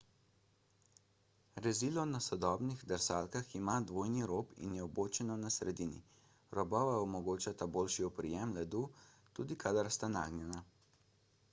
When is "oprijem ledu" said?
8.11-8.85